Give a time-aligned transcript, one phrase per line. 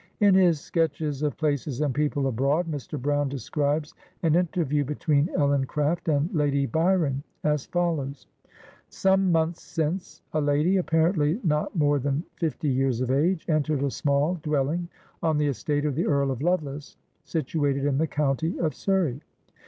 [0.19, 2.99] In his" Sketches of Places and People Abroad," Mr.
[2.99, 3.93] Brown describes
[4.23, 8.25] an interview between Ellen Craft and Lady Byron as follows:—"
[8.89, 13.91] Some months since, a lady, apparently not more than fifty years of age, entered a
[13.91, 14.89] small dwelling
[15.21, 19.21] on the estate of the Earl of Lovelace, situated in the county of Surry.